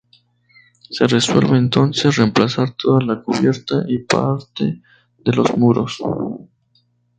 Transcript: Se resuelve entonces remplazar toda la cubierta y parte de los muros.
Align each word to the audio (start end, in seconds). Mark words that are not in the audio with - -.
Se 0.89 1.05
resuelve 1.05 1.59
entonces 1.59 2.15
remplazar 2.15 2.71
toda 2.71 3.01
la 3.05 3.21
cubierta 3.21 3.83
y 3.87 3.99
parte 3.99 4.81
de 5.23 5.31
los 5.33 5.55
muros. 5.55 5.99